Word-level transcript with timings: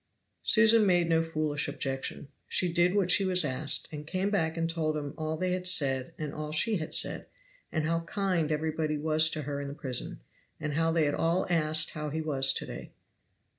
Susan 0.41 0.83
made 0.83 1.07
no 1.07 1.21
foolish 1.21 1.67
objection. 1.67 2.27
She 2.47 2.73
did 2.73 2.95
what 2.95 3.11
she 3.11 3.23
was 3.23 3.45
asked, 3.45 3.87
and 3.91 4.07
came 4.07 4.31
back 4.31 4.57
and 4.57 4.67
told 4.67 4.97
him 4.97 5.13
all 5.15 5.37
they 5.37 5.51
had 5.51 5.67
said 5.67 6.15
and 6.17 6.33
all 6.33 6.51
she 6.51 6.77
had 6.77 6.95
said; 6.95 7.27
and 7.71 7.85
how 7.85 7.99
kind 7.99 8.51
everybody 8.51 8.97
was 8.97 9.29
to 9.29 9.43
her 9.43 9.61
in 9.61 9.67
the 9.67 9.75
prison; 9.75 10.19
and 10.59 10.73
how 10.73 10.91
they 10.91 11.05
had 11.05 11.13
all 11.13 11.45
asked 11.51 11.91
how 11.91 12.09
he 12.09 12.19
was 12.19 12.51
to 12.53 12.65
day. 12.65 12.93